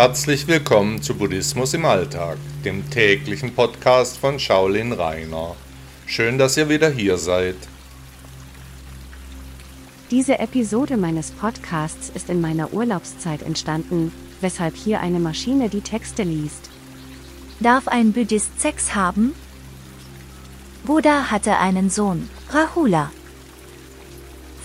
[0.00, 5.56] Herzlich willkommen zu Buddhismus im Alltag, dem täglichen Podcast von Shaolin Rainer.
[6.06, 7.56] Schön, dass ihr wieder hier seid.
[10.12, 16.22] Diese Episode meines Podcasts ist in meiner Urlaubszeit entstanden, weshalb hier eine Maschine die Texte
[16.22, 16.70] liest.
[17.58, 19.34] Darf ein Buddhist Sex haben?
[20.84, 23.10] Buddha hatte einen Sohn, Rahula.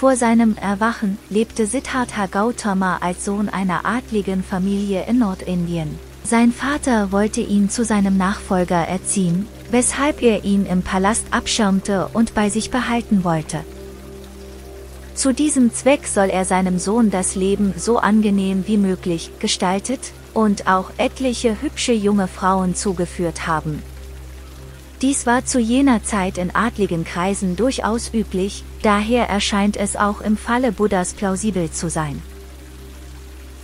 [0.00, 5.98] Vor seinem Erwachen lebte Siddhartha Gautama als Sohn einer adligen Familie in Nordindien.
[6.24, 12.32] Sein Vater wollte ihn zu seinem Nachfolger erziehen, weshalb er ihn im Palast abschirmte und
[12.32, 13.62] bei sich behalten wollte.
[15.14, 20.66] Zu diesem Zweck soll er seinem Sohn das Leben so angenehm wie möglich gestaltet und
[20.66, 23.82] auch etliche hübsche junge Frauen zugeführt haben.
[25.02, 30.36] Dies war zu jener Zeit in adligen Kreisen durchaus üblich, daher erscheint es auch im
[30.36, 32.20] Falle Buddhas plausibel zu sein.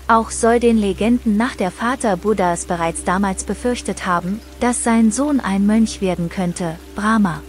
[0.09, 5.41] Auch soll den Legenden nach der Vater Buddhas bereits damals befürchtet haben, dass sein Sohn
[5.41, 7.43] ein Mönch werden könnte, Brahma.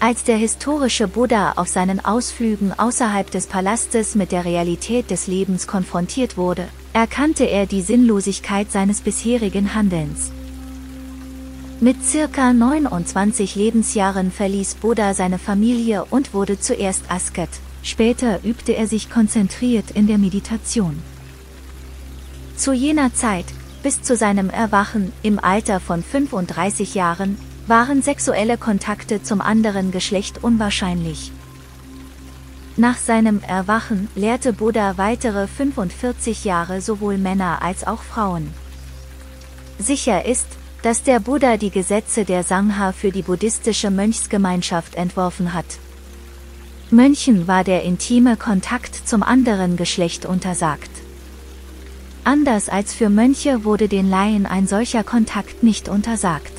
[0.00, 5.68] Als der historische Buddha auf seinen Ausflügen außerhalb des Palastes mit der Realität des Lebens
[5.68, 10.32] konfrontiert wurde, erkannte er die Sinnlosigkeit seines bisherigen Handelns.
[11.82, 17.48] Mit circa 29 Lebensjahren verließ Buddha seine Familie und wurde zuerst Asket,
[17.82, 21.02] später übte er sich konzentriert in der Meditation.
[22.54, 23.46] Zu jener Zeit,
[23.82, 30.44] bis zu seinem Erwachen im Alter von 35 Jahren, waren sexuelle Kontakte zum anderen Geschlecht
[30.44, 31.32] unwahrscheinlich.
[32.76, 38.54] Nach seinem Erwachen lehrte Buddha weitere 45 Jahre sowohl Männer als auch Frauen.
[39.80, 40.46] Sicher ist,
[40.82, 45.78] dass der Buddha die Gesetze der Sangha für die buddhistische Mönchsgemeinschaft entworfen hat.
[46.90, 50.90] Mönchen war der intime Kontakt zum anderen Geschlecht untersagt.
[52.24, 56.52] Anders als für Mönche wurde den Laien ein solcher Kontakt nicht untersagt.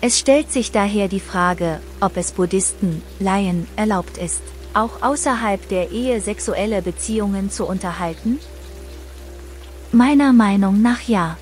[0.00, 5.90] Es stellt sich daher die Frage, ob es Buddhisten, Laien, erlaubt ist, auch außerhalb der
[5.90, 8.38] Ehe sexuelle Beziehungen zu unterhalten?
[9.92, 11.36] Meiner Meinung nach ja.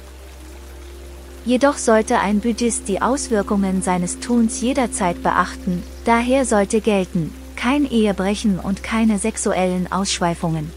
[1.44, 8.58] Jedoch sollte ein Buddhist die Auswirkungen seines Tuns jederzeit beachten, daher sollte gelten, kein Ehebrechen
[8.58, 10.70] und keine sexuellen Ausschweifungen.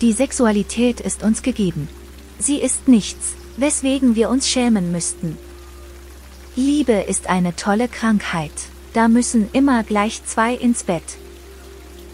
[0.00, 1.88] Die Sexualität ist uns gegeben.
[2.38, 5.38] Sie ist nichts, weswegen wir uns schämen müssten,
[6.56, 8.52] Liebe ist eine tolle Krankheit.
[8.92, 11.02] Da müssen immer gleich zwei ins Bett.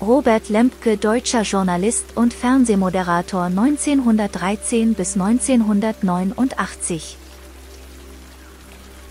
[0.01, 7.19] Robert Lempke, deutscher Journalist und Fernsehmoderator 1913 bis 1989.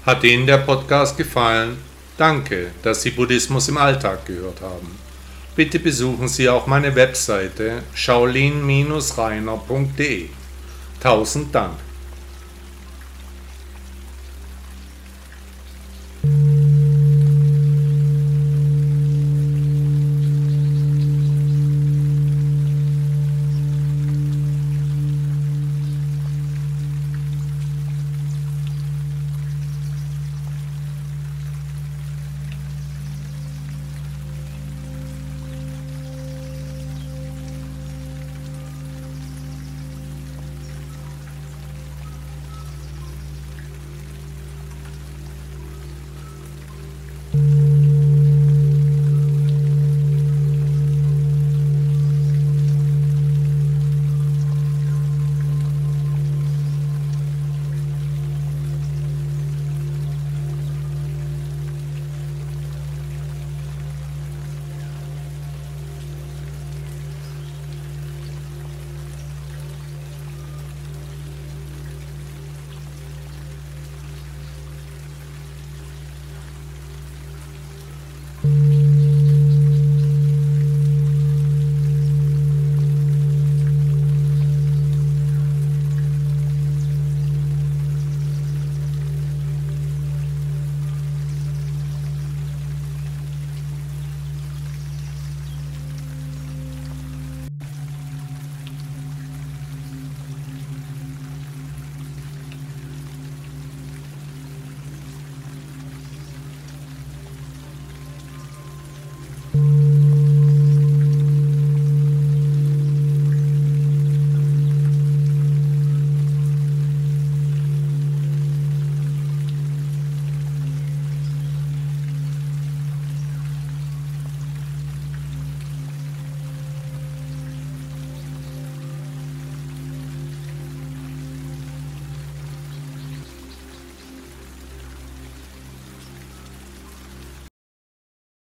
[0.04, 1.78] Hat Ihnen der Podcast gefallen?
[2.18, 4.98] Danke, dass Sie Buddhismus im Alltag gehört haben.
[5.56, 10.30] Bitte besuchen Sie auch meine Webseite shaolin-reiner.de.
[11.00, 11.76] Tausend Dank.